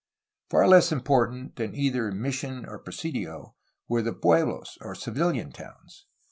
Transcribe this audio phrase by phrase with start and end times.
[0.49, 3.53] Far less important than either mission or presidio
[3.87, 6.07] were the pueblos, or civilian ,towns.